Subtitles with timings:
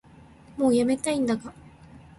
[0.57, 1.53] もうやめたいんだが